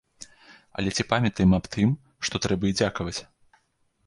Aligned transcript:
Але 0.79 0.93
ці 0.95 1.05
памятаем 1.11 1.53
аб 1.59 1.69
тым, 1.75 1.93
што 2.29 2.35
трэба 2.47 2.65
і 2.71 2.77
дзякаваць? 2.79 3.19